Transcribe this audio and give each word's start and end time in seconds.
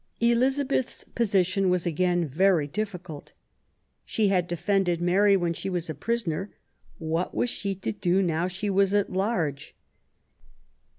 Elizabeth's 0.19 1.03
position 1.03 1.69
was 1.69 1.85
again 1.85 2.27
very 2.27 2.65
difficult. 2.65 3.33
She 4.03 4.29
had 4.29 4.47
defended 4.47 4.99
Mary 4.99 5.37
when 5.37 5.53
she 5.53 5.69
was 5.69 5.91
a 5.91 5.93
prisoner, 5.93 6.49
what 6.97 7.35
was 7.35 7.51
she 7.51 7.75
to 7.75 7.91
do 7.91 8.23
now 8.23 8.47
she 8.47 8.67
was 8.67 8.95
at 8.95 9.11
large 9.11 9.75